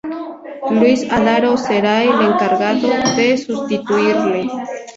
[0.71, 4.49] Luis Adaro será el encargado de sustituirle.